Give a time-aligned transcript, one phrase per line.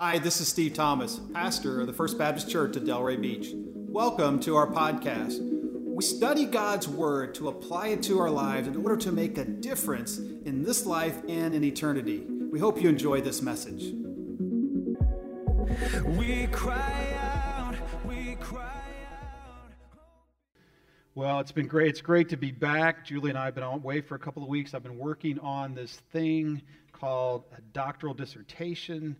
[0.00, 3.48] Hi, this is Steve Thomas, pastor of the First Baptist Church at Delray Beach.
[3.52, 5.40] Welcome to our podcast.
[5.42, 9.44] We study God's Word to apply it to our lives in order to make a
[9.44, 12.20] difference in this life and in eternity.
[12.20, 13.92] We hope you enjoy this message.
[16.16, 17.74] We cry out,
[18.06, 18.84] we cry
[19.20, 19.72] out.
[21.16, 21.88] Well, it's been great.
[21.88, 23.04] It's great to be back.
[23.04, 24.74] Julie and I have been away for a couple of weeks.
[24.74, 26.62] I've been working on this thing
[26.92, 29.16] called a doctoral dissertation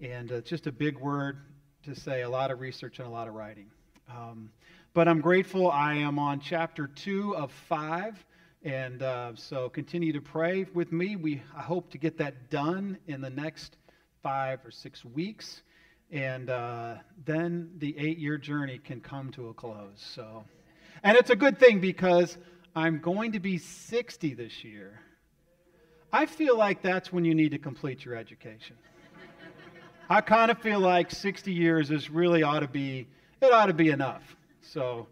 [0.00, 1.38] and uh, just a big word
[1.82, 3.66] to say a lot of research and a lot of writing.
[4.08, 4.50] Um,
[4.94, 8.24] but I'm grateful I am on chapter two of five.
[8.62, 11.16] And uh, so continue to pray with me.
[11.16, 13.76] We, I hope to get that done in the next
[14.22, 15.62] five or six weeks.
[16.10, 20.04] And uh, then the eight year journey can come to a close.
[20.14, 20.44] So,
[21.02, 22.38] and it's a good thing because
[22.74, 25.00] I'm going to be 60 this year.
[26.12, 28.76] I feel like that's when you need to complete your education.
[30.10, 33.06] I kind of feel like 60 years is really ought to be,
[33.42, 34.22] it ought to be enough.
[34.62, 35.06] So,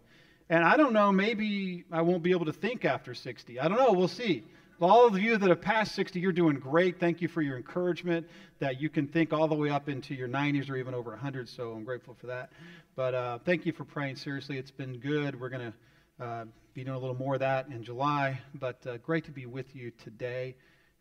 [0.49, 3.59] and I don't know, maybe I won't be able to think after 60.
[3.59, 4.43] I don't know, we'll see.
[4.81, 6.99] All of you that have passed 60, you're doing great.
[6.99, 8.27] Thank you for your encouragement
[8.59, 11.47] that you can think all the way up into your 90s or even over 100.
[11.47, 12.51] So I'm grateful for that.
[12.95, 14.15] But uh, thank you for praying.
[14.15, 15.39] Seriously, it's been good.
[15.39, 15.73] We're going
[16.19, 18.39] to uh, be doing a little more of that in July.
[18.55, 20.55] But uh, great to be with you today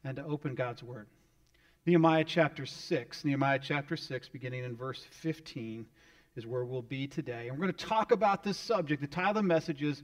[0.04, 1.06] and to open God's Word.
[1.86, 3.24] Nehemiah chapter 6.
[3.24, 5.86] Nehemiah chapter 6, beginning in verse 15,
[6.34, 7.46] is where we'll be today.
[7.46, 9.00] And we're going to talk about this subject.
[9.00, 10.02] The title of the message is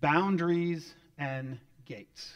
[0.00, 2.32] Boundaries and Gates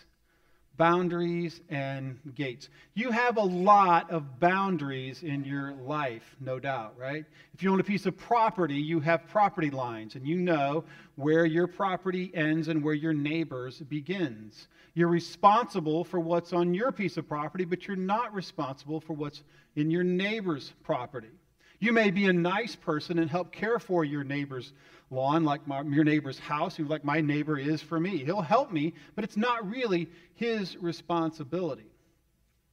[0.83, 2.69] boundaries and gates.
[2.94, 7.24] You have a lot of boundaries in your life, no doubt, right?
[7.55, 10.83] If you own a piece of property, you have property lines, and you know
[11.14, 14.66] where your property ends and where your neighbor's begins.
[14.94, 19.44] You're responsible for what's on your piece of property, but you're not responsible for what's
[19.77, 21.30] in your neighbor's property.
[21.78, 24.72] You may be a nice person and help care for your neighbor's
[25.12, 28.24] lawn, like my, your neighbor's house, who like my neighbor is for me.
[28.24, 31.86] He'll help me, but it's not really his responsibility.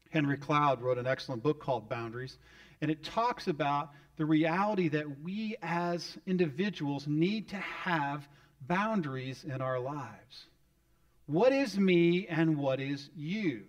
[0.09, 2.37] Henry Cloud wrote an excellent book called Boundaries,
[2.81, 8.27] and it talks about the reality that we as individuals need to have
[8.67, 10.45] boundaries in our lives.
[11.27, 13.63] What is me and what is you?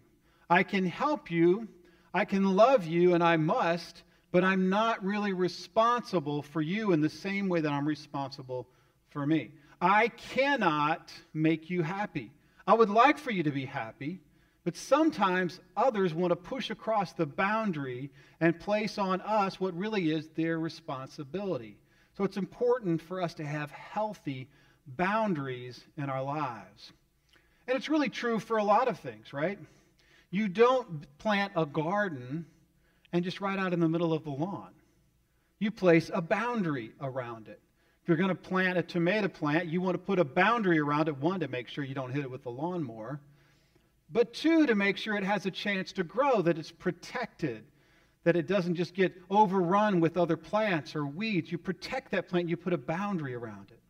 [0.49, 1.69] I can help you,
[2.15, 4.03] I can love you, and I must,
[4.33, 8.69] but I'm not really responsible for you in the same way that I'm responsible
[9.11, 9.51] for me.
[9.81, 12.31] I cannot make you happy.
[12.67, 14.21] I would like for you to be happy,
[14.65, 20.13] but sometimes others want to push across the boundary and place on us what really
[20.13, 21.77] is their responsibility.
[22.17, 24.49] So it's important for us to have healthy
[24.87, 26.93] boundaries in our lives.
[27.67, 29.59] And it's really true for a lot of things, right?
[30.31, 32.47] You don't plant a garden
[33.13, 34.71] and just right out in the middle of the lawn.
[35.59, 37.61] You place a boundary around it.
[38.03, 41.09] If you're going to plant a tomato plant, you want to put a boundary around
[41.09, 43.21] it, one, to make sure you don't hit it with the lawnmower,
[44.13, 47.63] but two, to make sure it has a chance to grow, that it's protected,
[48.25, 51.53] that it doesn't just get overrun with other plants or weeds.
[51.53, 53.81] You protect that plant, you put a boundary around it.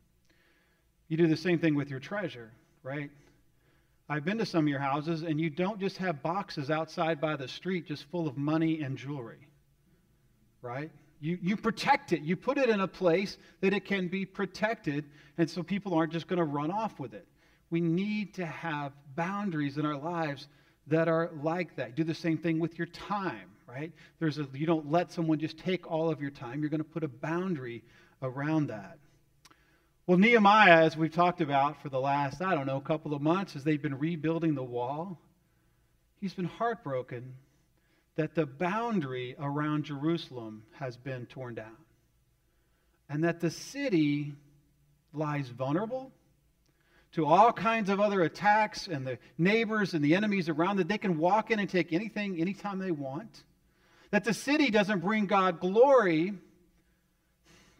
[1.08, 3.10] You do the same thing with your treasure, right?
[4.10, 7.36] I've been to some of your houses, and you don't just have boxes outside by
[7.36, 9.46] the street just full of money and jewelry,
[10.62, 10.90] right?
[11.20, 12.22] You, you protect it.
[12.22, 15.04] You put it in a place that it can be protected,
[15.38, 17.24] and so people aren't just going to run off with it.
[17.70, 20.48] We need to have boundaries in our lives
[20.88, 21.94] that are like that.
[21.94, 23.92] Do the same thing with your time, right?
[24.18, 26.62] There's a, you don't let someone just take all of your time.
[26.62, 27.84] You're going to put a boundary
[28.22, 28.98] around that.
[30.06, 33.54] Well, Nehemiah, as we've talked about for the last, I don't know, couple of months,
[33.54, 35.20] as they've been rebuilding the wall,
[36.20, 37.34] he's been heartbroken
[38.16, 41.76] that the boundary around Jerusalem has been torn down
[43.08, 44.32] and that the city
[45.12, 46.12] lies vulnerable
[47.12, 50.98] to all kinds of other attacks and the neighbors and the enemies around that They
[50.98, 53.42] can walk in and take anything anytime they want.
[54.12, 56.34] That the city doesn't bring God glory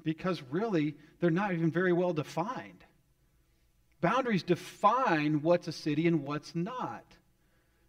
[0.05, 2.85] because really they're not even very well defined.
[4.01, 7.05] Boundaries define what's a city and what's not.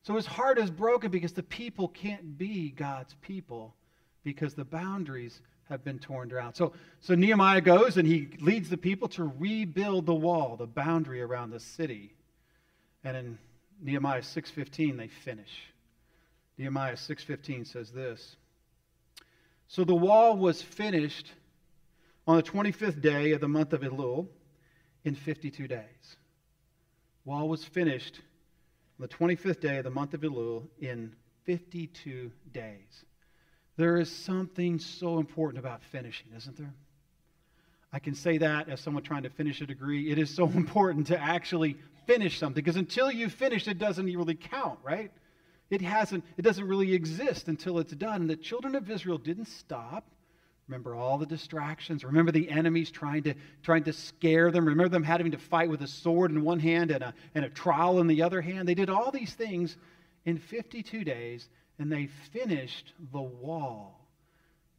[0.04, 3.75] So his heart is broken because the people can't be God's people
[4.24, 6.54] because the boundaries have been torn down.
[6.54, 11.22] So, so Nehemiah goes and he leads the people to rebuild the wall, the boundary
[11.22, 12.13] around the city.
[13.04, 13.38] And in
[13.81, 15.72] Nehemiah 6:15 they finish.
[16.58, 18.36] Nehemiah 6:15 says this.
[19.68, 21.31] So the wall was finished
[22.28, 24.28] on the 25th day of the month of Elul
[25.04, 26.18] in 52 days.
[27.26, 28.20] Wall was finished
[29.00, 31.14] on the 25th day of the month of Elul in
[31.46, 33.06] 52 days.
[33.78, 36.74] There is something so important about finishing, isn't there?
[37.94, 40.12] I can say that as someone trying to finish a degree.
[40.12, 44.36] It is so important to actually finish something because until you finish, it doesn't really
[44.36, 45.12] count, right?
[45.70, 48.22] It hasn't, it doesn't really exist until it's done.
[48.22, 50.06] And the children of Israel didn't stop.
[50.72, 52.06] Remember all the distractions.
[52.06, 54.66] Remember the enemies trying to, trying to scare them.
[54.66, 57.50] Remember them having to fight with a sword in one hand and a, and a
[57.50, 58.70] trowel in the other hand.
[58.70, 59.76] They did all these things
[60.24, 64.08] in 52 days, and they finished the wall.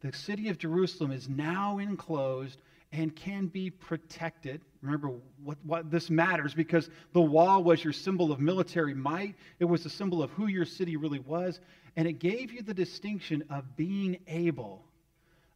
[0.01, 2.57] The city of Jerusalem is now enclosed
[2.91, 4.61] and can be protected.
[4.81, 5.11] Remember
[5.43, 9.85] what, what this matters because the wall was your symbol of military might, it was
[9.85, 11.59] a symbol of who your city really was,
[11.95, 14.85] and it gave you the distinction of being able,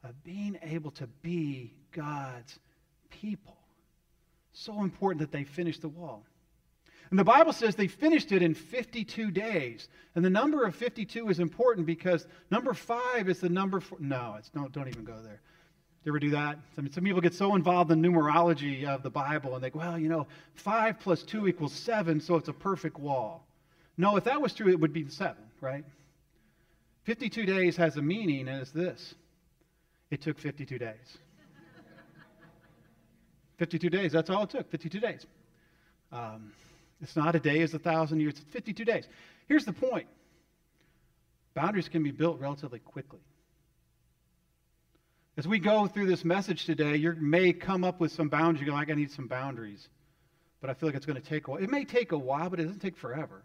[0.04, 2.60] of being able to be God's
[3.10, 3.58] people.
[4.54, 6.24] So important that they finished the wall.
[7.10, 9.88] And the Bible says they finished it in 52 days.
[10.16, 13.98] And the number of 52 is important because number five is the number for.
[14.00, 15.42] No, it's, don't, don't even go there.
[16.04, 16.58] You ever do that?
[16.78, 20.00] Mean, some people get so involved in numerology of the Bible and they go, well,
[20.00, 23.46] you know, 5 plus 2 equals 7, so it's a perfect wall.
[23.98, 25.84] No, if that was true, it would be 7, right?
[27.04, 29.16] 52 days has a meaning, and it's this
[30.12, 31.18] it took 52 days.
[33.58, 35.26] 52 days, that's all it took, 52 days.
[36.12, 36.52] Um,
[37.02, 39.08] it's not a day is a thousand years, it's 52 days.
[39.48, 40.08] Here's the point
[41.54, 43.20] boundaries can be built relatively quickly.
[45.38, 48.62] As we go through this message today, you may come up with some boundaries.
[48.62, 49.88] You go, like, I need some boundaries.
[50.62, 51.64] But I feel like it's going to take a while.
[51.64, 53.44] It may take a while, but it doesn't take forever.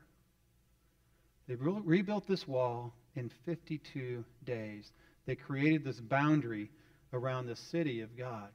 [1.49, 4.91] They re- rebuilt this wall in 52 days.
[5.27, 6.71] They created this boundary
[7.13, 8.49] around the city of God.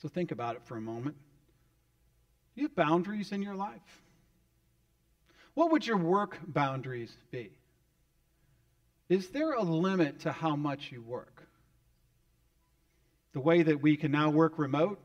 [0.00, 1.16] So think about it for a moment.
[2.54, 3.80] Do you have boundaries in your life?
[5.54, 7.50] What would your work boundaries be?
[9.08, 11.46] Is there a limit to how much you work?
[13.32, 15.00] the way that we can now work remote,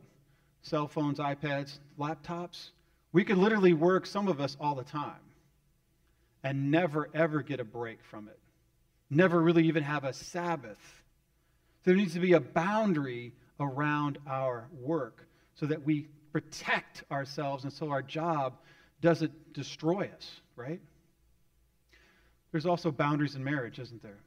[0.62, 2.72] cell phones, iPads, laptops,
[3.14, 5.16] we could literally work, some of us, all the time
[6.44, 8.40] and never, ever get a break from it.
[9.10, 10.80] Never really even have a Sabbath.
[11.84, 17.72] There needs to be a boundary around our work so that we protect ourselves and
[17.72, 18.54] so our job
[19.02, 20.82] doesn't destroy us, right?
[22.52, 24.20] There's also boundaries in marriage, isn't there?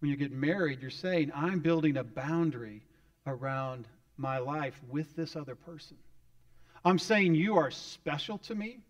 [0.00, 2.82] when you get married, you're saying, I'm building a boundary
[3.26, 5.96] around my life with this other person.
[6.84, 8.80] I'm saying you are special to me.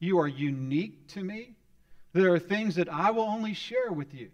[0.00, 1.54] You are unique to me.
[2.12, 4.30] There are things that I will only share with you.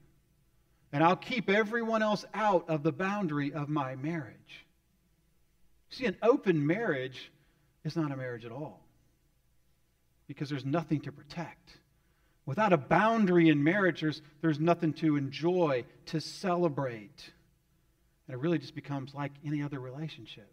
[0.93, 4.67] And I'll keep everyone else out of the boundary of my marriage.
[5.91, 7.31] See, an open marriage
[7.85, 8.81] is not a marriage at all
[10.27, 11.79] because there's nothing to protect.
[12.47, 17.33] Without a boundary in marriage, there's, there's nothing to enjoy, to celebrate.
[18.27, 20.51] And it really just becomes like any other relationship.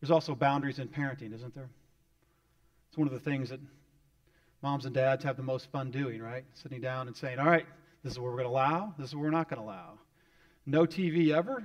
[0.00, 1.70] There's also boundaries in parenting, isn't there?
[2.88, 3.60] It's one of the things that
[4.62, 6.44] moms and dads have the most fun doing, right?
[6.54, 7.66] Sitting down and saying, all right,
[8.02, 9.98] this is what we're going to allow, this is what we're not going to allow.
[10.66, 11.64] No TV ever.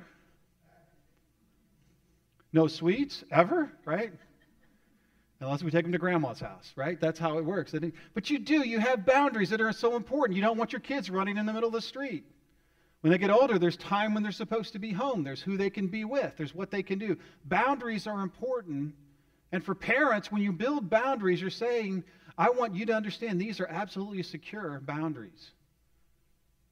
[2.54, 4.12] No sweets ever, right?
[5.40, 7.00] Unless we take them to grandma's house, right?
[7.00, 7.76] That's how it works.
[8.16, 10.36] But you do, you have boundaries that are so important.
[10.36, 12.24] You don't want your kids running in the middle of the street.
[13.02, 15.24] When they get older, there's time when they're supposed to be home.
[15.24, 16.34] There's who they can be with.
[16.38, 17.18] There's what they can do.
[17.46, 18.96] Boundaries are important.
[19.51, 22.04] And for parents, when you build boundaries, you're saying,
[22.38, 25.51] I want you to understand these are absolutely secure boundaries.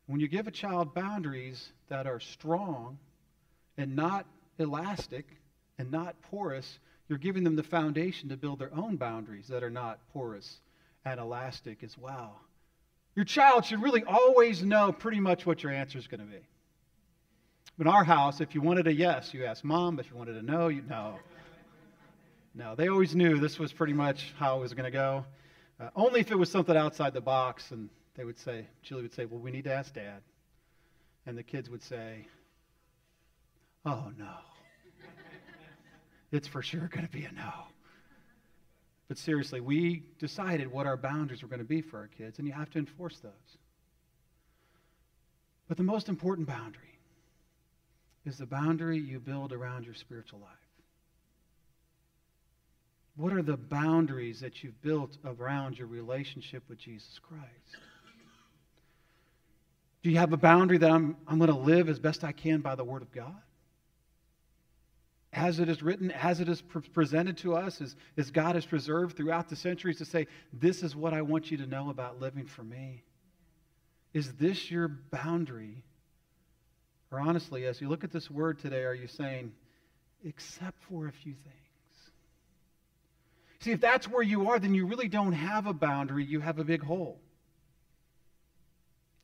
[0.06, 3.00] When you give a child boundaries that are strong
[3.78, 4.28] and not
[4.60, 5.26] elastic
[5.80, 6.80] and not porous,
[7.10, 10.60] you're giving them the foundation to build their own boundaries that are not porous
[11.04, 12.40] and elastic as well.
[13.16, 16.42] Your child should really always know pretty much what your answer is going to be.
[17.80, 19.96] In our house, if you wanted a yes, you asked mom.
[19.96, 21.16] But if you wanted a no, you no.
[22.54, 25.26] No, they always knew this was pretty much how it was going to go.
[25.80, 29.14] Uh, only if it was something outside the box, and they would say, Julie would
[29.14, 30.22] say, Well, we need to ask dad.
[31.26, 32.28] And the kids would say,
[33.86, 34.36] Oh, no
[36.36, 37.52] it's for sure going to be a no.
[39.08, 42.48] But seriously, we decided what our boundaries were going to be for our kids, and
[42.48, 43.32] you have to enforce those.
[45.68, 46.82] But the most important boundary
[48.26, 50.50] is the boundary you build around your spiritual life.
[53.16, 57.78] What are the boundaries that you've built around your relationship with Jesus Christ?
[60.04, 62.62] Do you have a boundary that I'm, I'm going to live as best I can
[62.62, 63.42] by the Word of God?
[65.36, 68.66] as it is written, as it is pre- presented to us, as, as God has
[68.66, 72.22] preserved throughout the centuries to say, This is what I want you to know about
[72.22, 73.04] living for me?
[74.14, 75.84] Is this your boundary?
[77.12, 79.52] Or honestly, as you look at this word today, are you saying,
[80.24, 81.65] except for a few things?
[83.60, 86.60] See, if that's where you are, then you really don't have a boundary, you have
[86.60, 87.20] a big hole.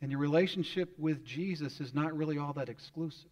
[0.01, 3.29] And your relationship with Jesus is not really all that exclusive.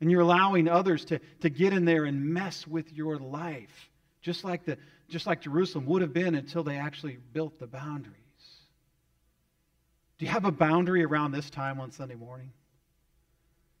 [0.00, 3.90] And you're allowing others to, to get in there and mess with your life,
[4.22, 8.18] just like, the, just like Jerusalem would have been until they actually built the boundaries.
[10.18, 12.52] Do you have a boundary around this time on Sunday morning?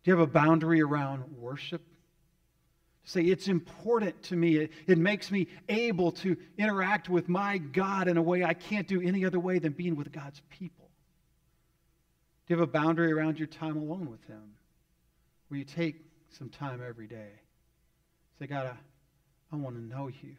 [0.02, 1.82] Do you have a boundary around worship?
[3.04, 4.56] Say, it's important to me.
[4.56, 8.88] It, it makes me able to interact with my God in a way I can't
[8.88, 10.88] do any other way than being with God's people.
[12.46, 14.54] Do you have a boundary around your time alone with Him?
[15.48, 15.96] Where you take
[16.30, 17.30] some time every day.
[18.38, 20.36] Say, God, I, I want to know you.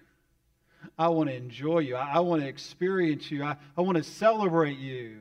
[0.97, 1.95] I want to enjoy you.
[1.95, 3.43] I, I want to experience you.
[3.43, 5.19] I, I want to celebrate you.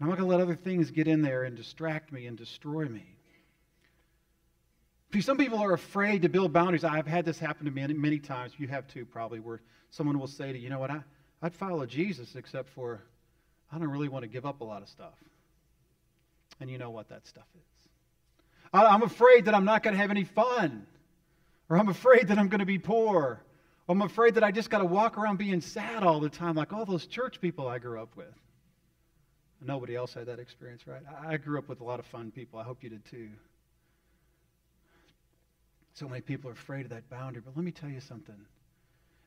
[0.00, 2.84] I'm not going to let other things get in there and distract me and destroy
[2.84, 3.13] me.
[5.14, 6.82] See, some people are afraid to build boundaries.
[6.82, 8.54] I've had this happen to me many, many times.
[8.58, 11.04] You have too, probably, where someone will say to you, you know what, I,
[11.40, 13.00] I'd follow Jesus except for
[13.70, 15.14] I don't really want to give up a lot of stuff.
[16.58, 17.88] And you know what that stuff is.
[18.72, 20.84] I'm afraid that I'm not going to have any fun.
[21.68, 23.40] Or I'm afraid that I'm going to be poor.
[23.86, 26.56] Or I'm afraid that I just got to walk around being sad all the time,
[26.56, 28.34] like all those church people I grew up with.
[29.64, 31.02] Nobody else had that experience, right?
[31.24, 32.58] I grew up with a lot of fun people.
[32.58, 33.28] I hope you did too.
[35.94, 37.42] So many people are afraid of that boundary.
[37.44, 38.34] But let me tell you something.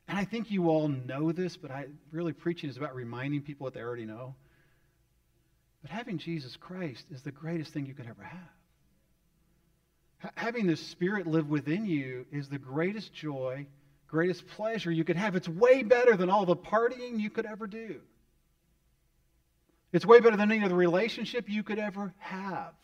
[0.06, 3.64] And I think you all know this, but I really preaching is about reminding people
[3.64, 4.34] what they already know.
[5.82, 8.40] But having Jesus Christ is the greatest thing you could ever have.
[10.24, 13.66] H- having the Spirit live within you is the greatest joy,
[14.06, 15.36] greatest pleasure you could have.
[15.36, 18.00] It's way better than all the partying you could ever do.
[19.92, 22.74] It's way better than any other relationship you could ever have.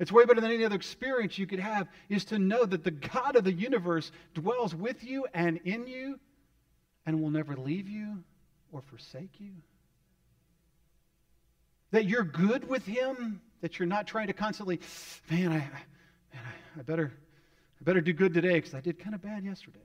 [0.00, 2.90] It's way better than any other experience you could have, is to know that the
[2.90, 6.18] God of the universe dwells with you and in you
[7.04, 8.24] and will never leave you
[8.72, 9.52] or forsake you.
[11.90, 14.80] That you're good with Him, that you're not trying to constantly,
[15.30, 16.44] man, I, man,
[16.78, 17.12] I, better,
[17.78, 19.80] I better do good today because I did kind of bad yesterday.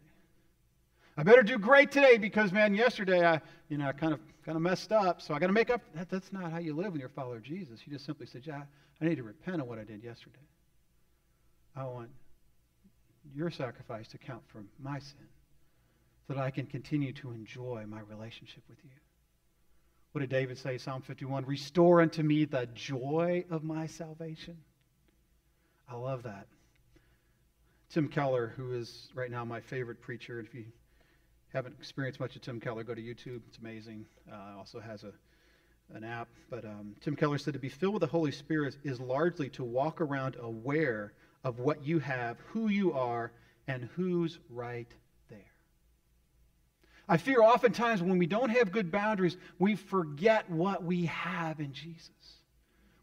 [1.17, 4.57] I better do great today because, man, yesterday I, you know, I kind of, kind
[4.57, 5.81] of messed up, so I got to make up.
[5.93, 7.81] That, that's not how you live when you're a follower of Jesus.
[7.85, 8.63] You just simply say, yeah,
[9.01, 10.39] I need to repent of what I did yesterday.
[11.75, 12.09] I want
[13.33, 15.27] your sacrifice to count for my sin
[16.27, 18.91] so that I can continue to enjoy my relationship with you.
[20.11, 21.45] What did David say, Psalm 51?
[21.45, 24.57] Restore unto me the joy of my salvation.
[25.89, 26.47] I love that.
[27.89, 30.65] Tim Keller, who is right now my favorite preacher, if you
[31.55, 33.39] haven't experienced much of Tim Keller, go to YouTube.
[33.47, 34.05] It's amazing.
[34.29, 35.13] Uh, also has a
[35.93, 38.99] an app, but um, Tim Keller said to be filled with the Holy Spirit is
[38.99, 43.31] largely to walk around aware of what you have, who you are,
[43.67, 44.91] and who's right
[45.29, 45.37] there.
[47.07, 51.71] I fear oftentimes when we don't have good boundaries, we forget what we have in
[51.71, 52.09] Jesus.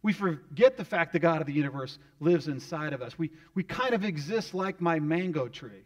[0.03, 3.17] We forget the fact the God of the universe lives inside of us.
[3.17, 5.85] We, we kind of exist like my mango tree.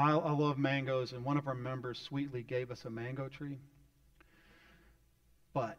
[0.00, 3.58] I, I love mangoes, and one of our members sweetly gave us a mango tree.
[5.52, 5.78] But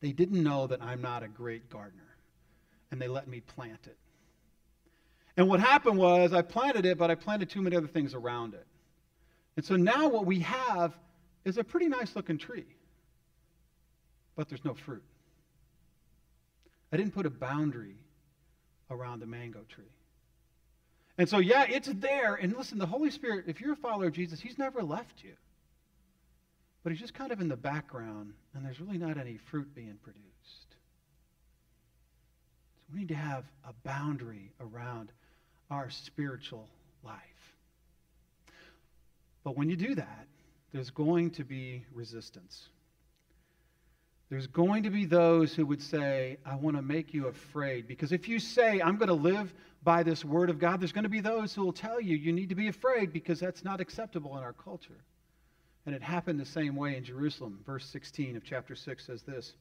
[0.00, 2.16] they didn't know that I'm not a great gardener,
[2.90, 3.96] and they let me plant it.
[5.36, 8.54] And what happened was I planted it, but I planted too many other things around
[8.54, 8.66] it.
[9.56, 10.96] And so now what we have
[11.44, 12.66] is a pretty nice looking tree,
[14.36, 15.02] but there's no fruit.
[16.92, 17.96] I didn't put a boundary
[18.90, 19.84] around the mango tree.
[21.18, 22.36] And so, yeah, it's there.
[22.36, 25.32] And listen, the Holy Spirit, if you're a follower of Jesus, He's never left you
[26.88, 29.98] but he's just kind of in the background, and there's really not any fruit being
[30.02, 30.24] produced.
[32.78, 35.12] So we need to have a boundary around
[35.70, 36.66] our spiritual
[37.04, 37.20] life.
[39.44, 40.26] But when you do that,
[40.72, 42.68] there's going to be resistance.
[44.30, 47.88] There's going to be those who would say, I want to make you afraid.
[47.88, 51.04] Because if you say, I'm going to live by this word of God, there's going
[51.04, 53.80] to be those who will tell you, you need to be afraid because that's not
[53.80, 55.02] acceptable in our culture.
[55.86, 57.60] And it happened the same way in Jerusalem.
[57.64, 59.54] Verse 16 of chapter 6 says this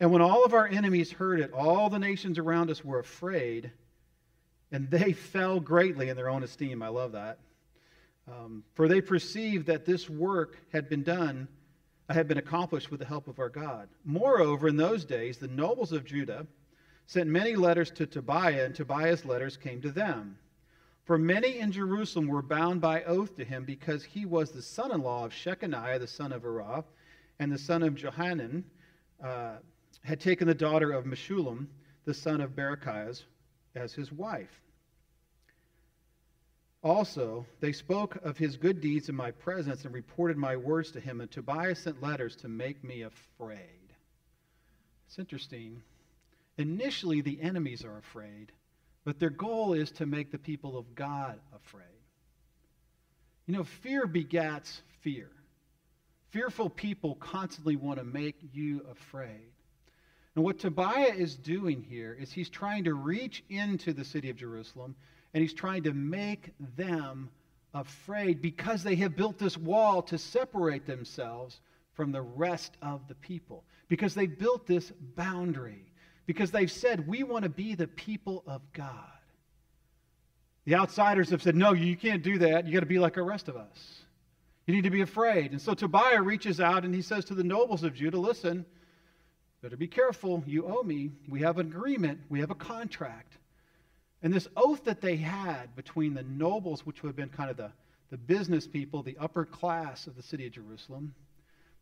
[0.00, 3.70] And when all of our enemies heard it, all the nations around us were afraid,
[4.72, 6.82] and they fell greatly in their own esteem.
[6.82, 7.38] I love that.
[8.26, 11.48] Um, for they perceived that this work had been done,
[12.12, 13.88] had been accomplished with the help of our God.
[14.04, 16.46] Moreover, in those days, the nobles of Judah
[17.06, 20.36] sent many letters to Tobiah, and Tobiah's letters came to them.
[21.04, 24.92] For many in Jerusalem were bound by oath to him because he was the son
[24.92, 26.84] in law of Shechaniah, the son of Arah,
[27.38, 28.64] and the son of Johanan
[29.22, 29.56] uh,
[30.02, 31.66] had taken the daughter of Meshullam,
[32.04, 33.22] the son of Berechiah,
[33.74, 34.63] as his wife.
[36.84, 41.00] Also, they spoke of his good deeds in my presence and reported my words to
[41.00, 43.58] him, and Tobiah sent letters to make me afraid.
[45.08, 45.82] It's interesting.
[46.58, 48.52] Initially, the enemies are afraid,
[49.02, 51.86] but their goal is to make the people of God afraid.
[53.46, 55.30] You know, fear begats fear.
[56.32, 59.52] Fearful people constantly want to make you afraid.
[60.34, 64.36] And what Tobiah is doing here is he's trying to reach into the city of
[64.36, 64.96] Jerusalem
[65.34, 67.28] and he's trying to make them
[67.74, 71.60] afraid because they have built this wall to separate themselves
[71.92, 73.64] from the rest of the people.
[73.88, 75.92] Because they built this boundary.
[76.26, 78.94] Because they've said, we want to be the people of God.
[80.64, 82.66] The outsiders have said, no, you can't do that.
[82.66, 84.00] You got to be like the rest of us.
[84.66, 85.50] You need to be afraid.
[85.50, 88.64] And so Tobiah reaches out and he says to the nobles of Judah, listen,
[89.62, 90.42] better be careful.
[90.46, 91.10] You owe me.
[91.28, 93.36] We have an agreement, we have a contract.
[94.24, 97.58] And this oath that they had between the nobles, which would have been kind of
[97.58, 97.70] the,
[98.10, 101.14] the business people, the upper class of the city of Jerusalem,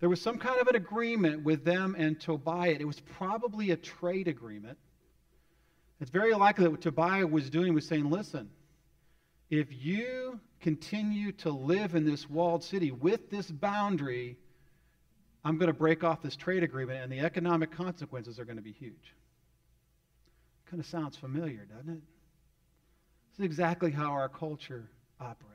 [0.00, 2.76] there was some kind of an agreement with them and Tobiah.
[2.80, 4.76] It was probably a trade agreement.
[6.00, 8.50] It's very likely that what Tobiah was doing was saying, listen,
[9.48, 14.36] if you continue to live in this walled city with this boundary,
[15.44, 18.62] I'm going to break off this trade agreement, and the economic consequences are going to
[18.62, 19.14] be huge.
[20.68, 22.02] Kind of sounds familiar, doesn't it?
[23.32, 24.88] This is exactly how our culture
[25.20, 25.48] operates.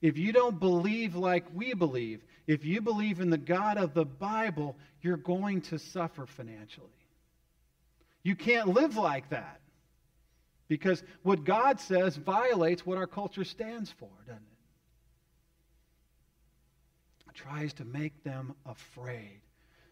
[0.00, 4.04] If you don't believe like we believe, if you believe in the God of the
[4.04, 6.88] Bible, you're going to suffer financially.
[8.24, 9.60] You can't live like that
[10.68, 14.48] because what God says violates what our culture stands for, doesn't it?
[17.28, 19.40] It tries to make them afraid.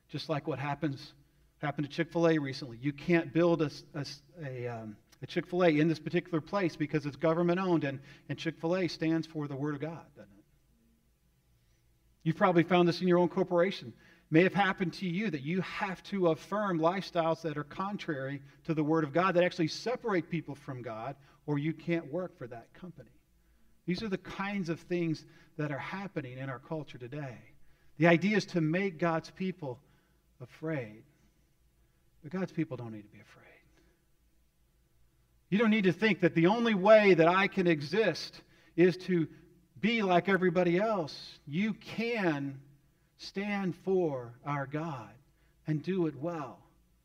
[0.09, 1.13] Just like what happens
[1.61, 2.79] happened to Chick-fil-A recently.
[2.81, 4.07] You can't build a, a,
[4.45, 8.01] a um, a Chick fil A in this particular place because it's government owned, and,
[8.29, 10.45] and Chick fil A stands for the Word of God, doesn't it?
[12.23, 13.93] You've probably found this in your own corporation.
[14.31, 18.75] May have happened to you that you have to affirm lifestyles that are contrary to
[18.75, 22.47] the Word of God, that actually separate people from God, or you can't work for
[22.47, 23.11] that company.
[23.87, 25.25] These are the kinds of things
[25.57, 27.39] that are happening in our culture today.
[27.99, 29.81] The idea is to make God's people
[30.41, 31.03] afraid.
[32.23, 33.50] But God's people don't need to be afraid.
[35.51, 38.41] You don't need to think that the only way that I can exist
[38.77, 39.27] is to
[39.81, 41.39] be like everybody else.
[41.47, 42.61] You can
[43.19, 45.11] stand for our God
[45.67, 46.59] and do it well.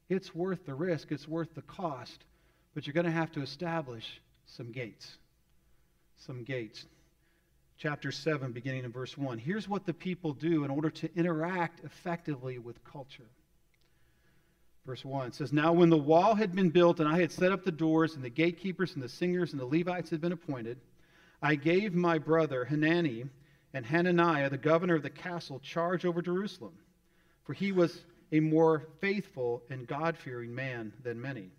[0.10, 2.24] It's worth the risk, it's worth the cost,
[2.76, 5.18] but you're going to have to establish some gates.
[6.18, 6.86] Some gates.
[7.78, 9.40] Chapter 7, beginning in verse 1.
[9.40, 13.28] Here's what the people do in order to interact effectively with culture.
[14.86, 17.64] Verse 1 says, Now when the wall had been built, and I had set up
[17.64, 20.78] the doors, and the gatekeepers, and the singers, and the Levites had been appointed,
[21.42, 23.26] I gave my brother Hanani
[23.74, 26.74] and Hananiah, the governor of the castle, charge over Jerusalem,
[27.44, 31.50] for he was a more faithful and God fearing man than many.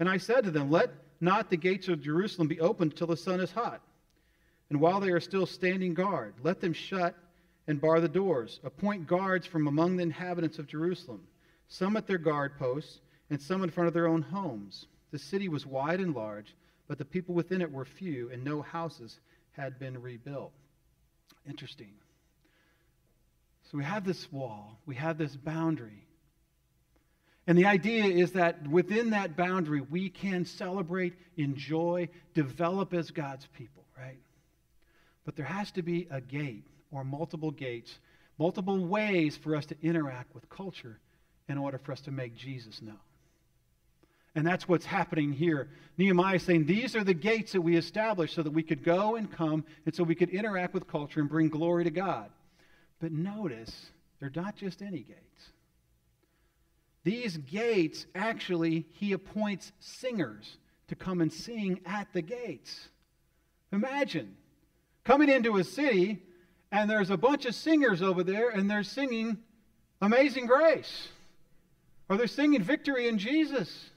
[0.00, 0.90] And I said to them, Let
[1.20, 3.80] not the gates of Jerusalem be opened till the sun is hot.
[4.70, 7.14] And while they are still standing guard, let them shut
[7.68, 8.58] and bar the doors.
[8.64, 11.22] Appoint guards from among the inhabitants of Jerusalem
[11.72, 14.86] some at their guard posts, and some in front of their own homes.
[15.10, 16.54] The city was wide and large,
[16.86, 19.18] but the people within it were few, and no houses
[19.52, 20.52] had been rebuilt.
[21.48, 21.94] Interesting.
[23.70, 26.06] So we have this wall, we have this boundary.
[27.46, 33.46] And the idea is that within that boundary, we can celebrate, enjoy, develop as God's
[33.56, 34.20] people, right?
[35.24, 37.98] But there has to be a gate or multiple gates,
[38.38, 41.00] multiple ways for us to interact with culture
[41.52, 42.98] in order for us to make Jesus known.
[44.34, 45.68] And that's what's happening here.
[45.98, 49.16] Nehemiah is saying these are the gates that we established so that we could go
[49.16, 52.30] and come and so we could interact with culture and bring glory to God.
[52.98, 53.86] But notice,
[54.18, 55.18] they're not just any gates.
[57.04, 60.56] These gates, actually, he appoints singers
[60.88, 62.88] to come and sing at the gates.
[63.72, 64.36] Imagine
[65.04, 66.22] coming into a city
[66.70, 69.36] and there's a bunch of singers over there and they're singing
[70.00, 71.08] Amazing Grace.
[72.10, 73.90] Are they singing victory in Jesus?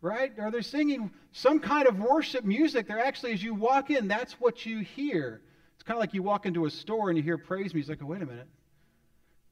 [0.00, 0.32] Right?
[0.38, 2.86] Are they singing some kind of worship music?
[2.86, 5.40] They're actually, as you walk in, that's what you hear.
[5.74, 8.00] It's kind of like you walk into a store and you hear praise music.
[8.00, 8.48] Like, oh, wait a minute.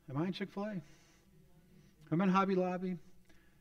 [0.09, 0.81] Am I in Chick fil A?
[2.13, 2.97] I'm in Hobby Lobby.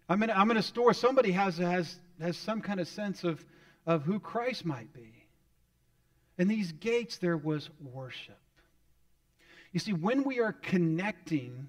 [0.07, 0.93] I'm in, I'm in a store.
[0.93, 3.43] Somebody has, has, has some kind of sense of,
[3.87, 5.25] of who Christ might be.
[6.37, 8.37] In these gates, there was worship.
[9.71, 11.67] You see, when we are connecting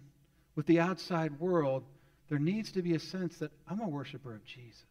[0.55, 1.85] with the outside world,
[2.29, 4.83] there needs to be a sense that I'm a worshiper of Jesus.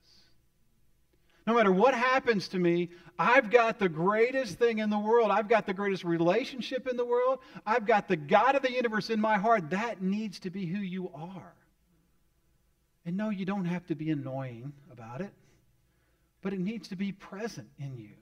[1.48, 5.30] No matter what happens to me, I've got the greatest thing in the world.
[5.30, 7.40] I've got the greatest relationship in the world.
[7.66, 9.70] I've got the God of the universe in my heart.
[9.70, 11.54] That needs to be who you are.
[13.06, 15.32] And no, you don't have to be annoying about it,
[16.42, 18.16] but it needs to be present in you,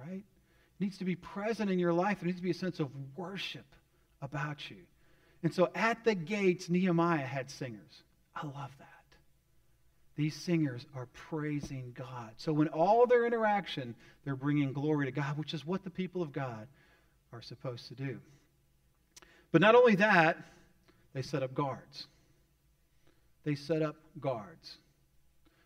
[0.00, 0.24] right?
[0.24, 2.18] It needs to be present in your life.
[2.18, 3.66] There needs to be a sense of worship
[4.20, 4.78] about you.
[5.44, 8.02] And so at the gates, Nehemiah had singers.
[8.36, 8.88] I love that.
[10.16, 12.32] These singers are praising God.
[12.36, 13.94] So, when all their interaction,
[14.24, 16.68] they're bringing glory to God, which is what the people of God
[17.32, 18.20] are supposed to do.
[19.50, 20.38] But not only that,
[21.14, 22.06] they set up guards.
[23.44, 24.78] They set up guards.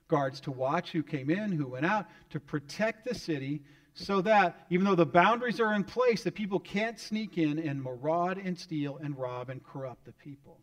[0.09, 3.63] Guards to watch who came in, who went out, to protect the city,
[3.95, 7.83] so that even though the boundaries are in place, the people can't sneak in and
[7.83, 10.59] maraud and steal and rob and corrupt the people.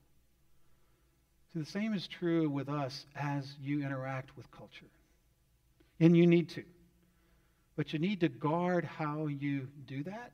[1.55, 4.91] The same is true with us as you interact with culture.
[6.01, 6.63] And you need to.
[7.77, 10.33] But you need to guard how you do that.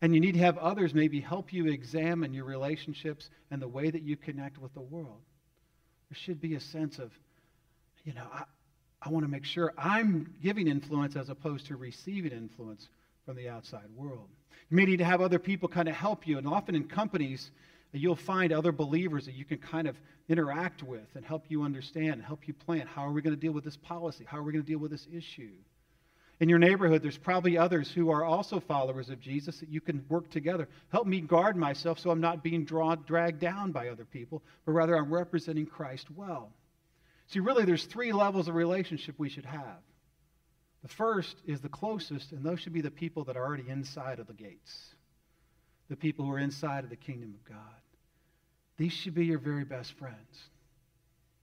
[0.00, 3.90] And you need to have others maybe help you examine your relationships and the way
[3.90, 5.20] that you connect with the world.
[6.10, 7.10] There should be a sense of,
[8.04, 8.44] you know, I,
[9.02, 12.88] I want to make sure I'm giving influence as opposed to receiving influence
[13.26, 14.28] from the outside world.
[14.70, 16.38] You may need to have other people kind of help you.
[16.38, 17.50] And often in companies,
[17.98, 19.96] you'll find other believers that you can kind of
[20.28, 22.86] interact with and help you understand and help you plan.
[22.86, 24.24] How are we going to deal with this policy?
[24.24, 25.50] How are we going to deal with this issue?
[26.38, 30.04] In your neighborhood, there's probably others who are also followers of Jesus that you can
[30.08, 30.68] work together.
[30.90, 34.72] Help me guard myself so I'm not being drawn, dragged down by other people, but
[34.72, 36.52] rather I'm representing Christ well.
[37.26, 39.82] See, really, there's three levels of relationship we should have.
[40.82, 44.18] The first is the closest, and those should be the people that are already inside
[44.18, 44.94] of the gates
[45.90, 47.79] the people who are inside of the kingdom of God.
[48.80, 50.48] These should be your very best friends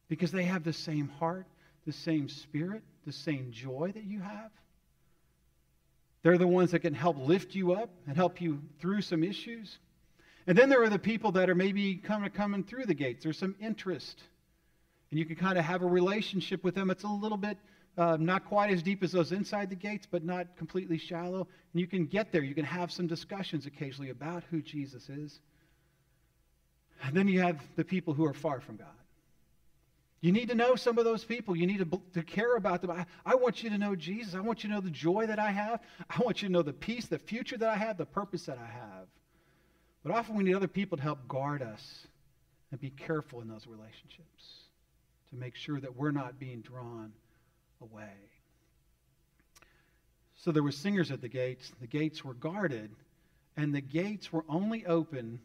[0.07, 1.45] because they have the same heart,
[1.85, 4.49] the same spirit, the same joy that you have.
[6.23, 9.77] They're the ones that can help lift you up and help you through some issues.
[10.47, 13.23] And then there are the people that are maybe coming, coming through the gates.
[13.23, 14.19] There's some interest.
[15.11, 16.89] And you can kind of have a relationship with them.
[16.89, 17.59] It's a little bit
[17.99, 21.47] uh, not quite as deep as those inside the gates, but not completely shallow.
[21.73, 22.41] And you can get there.
[22.41, 25.39] You can have some discussions occasionally about who Jesus is.
[27.03, 28.87] And then you have the people who are far from God.
[30.19, 31.55] You need to know some of those people.
[31.55, 32.91] You need to, to care about them.
[32.91, 34.33] I, I want you to know Jesus.
[34.33, 35.79] I want you to know the joy that I have.
[36.09, 38.57] I want you to know the peace, the future that I have, the purpose that
[38.57, 39.07] I have.
[40.03, 42.07] But often we need other people to help guard us
[42.71, 44.63] and be careful in those relationships
[45.29, 47.11] to make sure that we're not being drawn
[47.81, 48.13] away.
[50.35, 51.71] So there were singers at the gates.
[51.81, 52.91] The gates were guarded,
[53.55, 55.39] and the gates were only open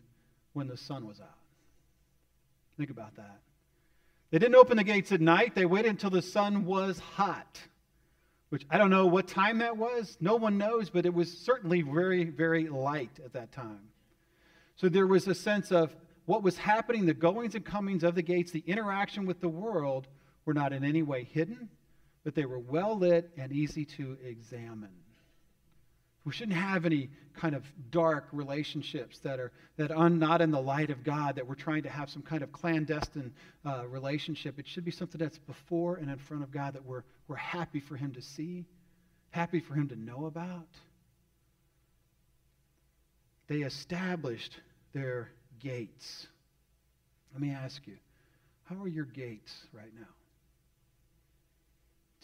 [0.53, 1.42] when the sun was out.
[2.77, 3.41] Think about that.
[4.31, 5.55] They didn't open the gates at night.
[5.55, 7.61] They waited until the sun was hot,
[8.49, 10.17] which I don't know what time that was.
[10.21, 13.89] No one knows, but it was certainly very, very light at that time.
[14.77, 18.23] So there was a sense of what was happening, the goings and comings of the
[18.23, 20.09] gates, the interaction with the world
[20.47, 21.69] were not in any way hidden
[22.25, 24.91] but they were well lit and easy to examine.
[26.25, 30.61] We shouldn't have any kind of dark relationships that are that are not in the
[30.61, 33.33] light of God, that we're trying to have some kind of clandestine
[33.65, 34.59] uh, relationship.
[34.59, 37.81] It should be something that's before and in front of God that we're, we're happy
[37.81, 38.67] for Him to see,
[39.31, 40.69] happy for Him to know about.
[43.49, 44.57] They established
[44.93, 46.27] their gates.
[47.33, 47.97] Let me ask you,
[48.65, 50.07] how are your gates right now?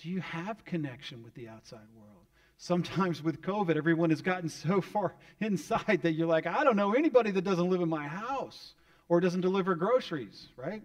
[0.03, 2.28] Do you have connection with the outside world?
[2.59, 6.93] Sometimes with COVID, everyone has gotten so far inside that you're like, I don't know
[6.93, 8.75] anybody that doesn't live in my house
[9.09, 10.83] or doesn't deliver groceries, right?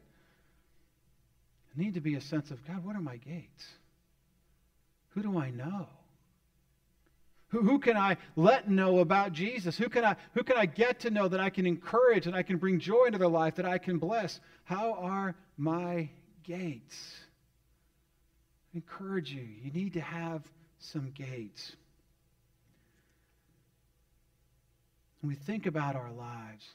[1.76, 3.66] Need to be a sense of, God, what are my gates?
[5.10, 5.88] Who do I know?
[7.48, 9.76] Who, who can I let know about Jesus?
[9.76, 12.44] Who can, I, who can I get to know that I can encourage and I
[12.44, 14.40] can bring joy into their life, that I can bless?
[14.66, 16.10] How are my
[16.44, 16.96] gates?
[18.74, 19.46] encourage you.
[19.64, 20.42] You need to have
[20.92, 21.76] some gates.
[25.22, 26.66] When we think about our lives,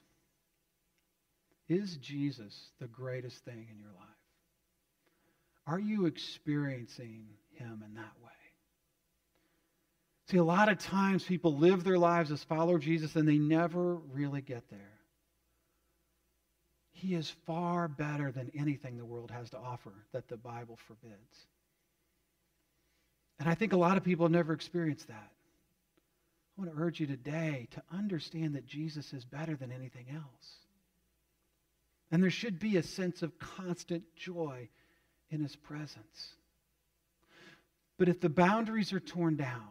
[1.68, 4.08] is Jesus the greatest thing in your life?
[5.66, 8.30] Are you experiencing him in that way?
[10.30, 13.38] See, a lot of times people live their lives as followers of Jesus and they
[13.38, 14.98] never really get there.
[16.92, 21.46] He is far better than anything the world has to offer that the Bible forbids.
[23.38, 25.32] And I think a lot of people have never experienced that.
[26.56, 30.56] I want to urge you today to understand that Jesus is better than anything else.
[32.10, 34.68] And there should be a sense of constant joy
[35.30, 36.34] in his presence.
[37.96, 39.68] But if the boundaries are torn down,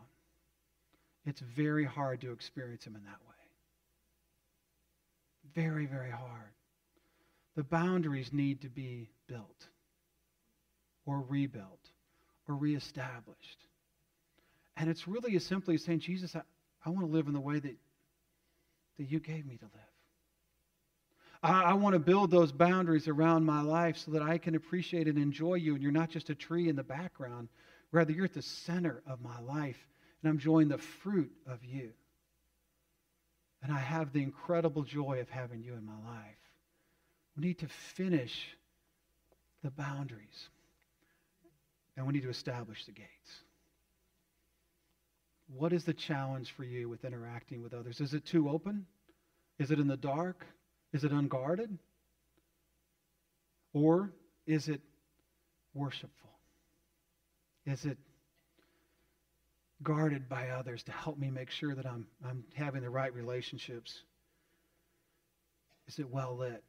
[1.25, 3.35] it's very hard to experience him in that way.
[5.55, 6.53] Very, very hard.
[7.55, 9.67] The boundaries need to be built
[11.05, 11.89] or rebuilt
[12.47, 13.65] or reestablished.
[14.75, 16.41] And it's really as simply as saying, Jesus, I,
[16.85, 17.75] I want to live in the way that,
[18.97, 19.71] that you gave me to live.
[21.41, 25.07] I, I want to build those boundaries around my life so that I can appreciate
[25.07, 25.73] and enjoy you.
[25.73, 27.49] And you're not just a tree in the background,
[27.91, 29.77] rather, you're at the center of my life.
[30.21, 31.91] And I'm enjoying the fruit of you.
[33.63, 36.37] And I have the incredible joy of having you in my life.
[37.35, 38.55] We need to finish
[39.63, 40.49] the boundaries.
[41.97, 43.09] And we need to establish the gates.
[45.47, 47.99] What is the challenge for you with interacting with others?
[47.99, 48.85] Is it too open?
[49.59, 50.45] Is it in the dark?
[50.93, 51.77] Is it unguarded?
[53.73, 54.11] Or
[54.45, 54.81] is it
[55.73, 56.29] worshipful?
[57.65, 57.97] Is it
[59.83, 64.01] guarded by others to help me make sure that I'm, I'm having the right relationships?
[65.87, 66.63] Is it well lit?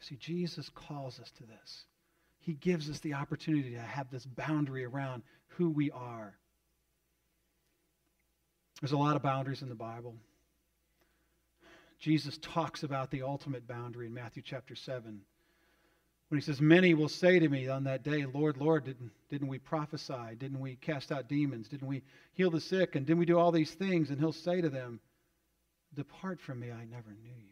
[0.00, 1.84] See, Jesus calls us to this.
[2.42, 5.22] He gives us the opportunity to have this boundary around
[5.56, 6.34] who we are.
[8.80, 10.16] There's a lot of boundaries in the Bible.
[12.00, 15.20] Jesus talks about the ultimate boundary in Matthew chapter 7.
[16.28, 19.46] When he says, Many will say to me on that day, Lord, Lord, didn't, didn't
[19.46, 20.34] we prophesy?
[20.36, 21.68] Didn't we cast out demons?
[21.68, 22.02] Didn't we
[22.32, 22.96] heal the sick?
[22.96, 24.10] And didn't we do all these things?
[24.10, 24.98] And he'll say to them,
[25.94, 27.51] Depart from me, I never knew you.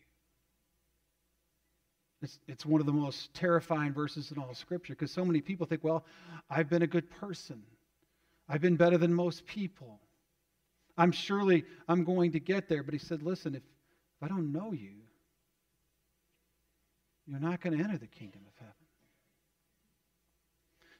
[2.23, 5.67] It's, it's one of the most terrifying verses in all Scripture because so many people
[5.67, 6.05] think, well,
[6.51, 7.63] I've been a good person.
[8.49, 10.01] I've been better than most people.
[10.99, 12.83] I'm surely I'm going to get there.
[12.83, 14.97] But he said, listen, if, if I don't know you,
[17.27, 18.75] you're not going to enter the kingdom of heaven.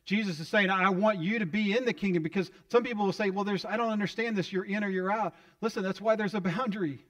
[0.07, 3.13] Jesus is saying, I want you to be in the kingdom because some people will
[3.13, 4.53] say, well, there's, I don't understand this.
[4.53, 5.35] You're in or you're out.
[5.61, 7.01] Listen, that's why there's a boundary.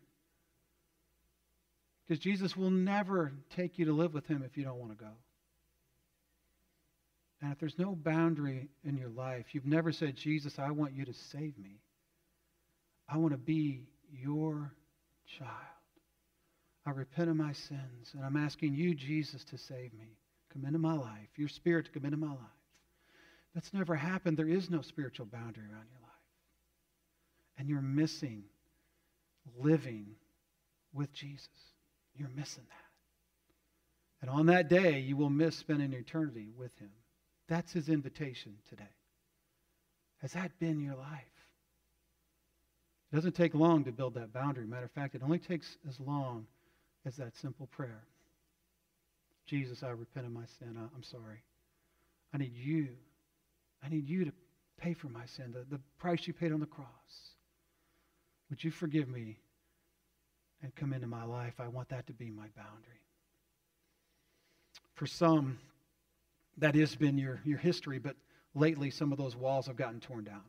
[2.11, 4.99] Because Jesus will never take you to live with him if you don't want to
[4.99, 5.13] go.
[7.41, 11.05] And if there's no boundary in your life, you've never said, Jesus, I want you
[11.05, 11.79] to save me.
[13.09, 14.73] I want to be your
[15.39, 15.53] child.
[16.85, 20.17] I repent of my sins, and I'm asking you, Jesus, to save me.
[20.53, 21.29] Come into my life.
[21.37, 22.59] Your spirit to come into my life.
[23.55, 24.37] That's never happened.
[24.37, 26.11] There is no spiritual boundary around your life.
[27.57, 28.43] And you're missing
[29.57, 30.07] living
[30.93, 31.70] with Jesus.
[32.21, 32.77] You're missing that.
[34.21, 36.91] And on that day, you will miss spending eternity with him.
[37.49, 38.93] That's his invitation today.
[40.19, 41.25] Has that been your life?
[43.11, 44.67] It doesn't take long to build that boundary.
[44.67, 46.47] Matter of fact, it only takes as long
[47.07, 48.03] as that simple prayer.
[49.47, 50.77] Jesus, I repent of my sin.
[50.95, 51.43] I'm sorry.
[52.35, 52.89] I need you.
[53.83, 54.33] I need you to
[54.79, 56.87] pay for my sin, the, the price you paid on the cross.
[58.51, 59.39] Would you forgive me
[60.63, 61.55] and come into my life?
[61.59, 63.01] I want that to be my boundary.
[64.95, 65.59] For some,
[66.59, 68.17] that has been your, your history, but
[68.55, 70.43] lately some of those walls have gotten torn down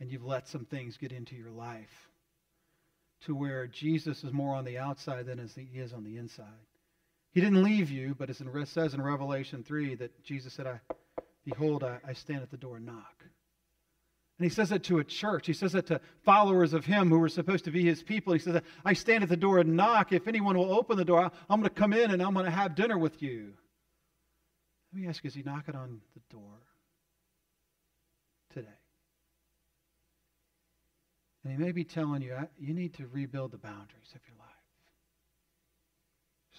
[0.00, 2.10] and you've let some things get into your life
[3.24, 6.46] to where Jesus is more on the outside than as he is on the inside.
[7.30, 10.80] He didn't leave you, but as it says in Revelation 3 that Jesus said, I,
[11.44, 13.24] Behold, I, I stand at the door and knock.
[14.42, 15.46] And he says that to a church.
[15.46, 18.32] He says that to followers of him who were supposed to be his people.
[18.32, 20.12] He says, I stand at the door and knock.
[20.12, 22.50] If anyone will open the door, I'm going to come in and I'm going to
[22.50, 23.52] have dinner with you.
[24.92, 26.58] Let me ask you, is he knocking on the door
[28.52, 28.66] today?
[31.44, 34.48] And he may be telling you, you need to rebuild the boundaries of your life.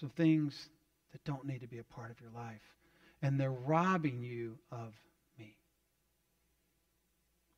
[0.00, 0.70] Some things
[1.12, 2.62] that don't need to be a part of your life.
[3.20, 4.94] And they're robbing you of.